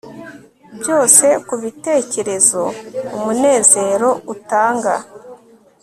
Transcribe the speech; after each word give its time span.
byose 0.79 1.25
kubitekerezo 1.47 2.61
umunezero 3.15 4.09
utanga 4.33 4.93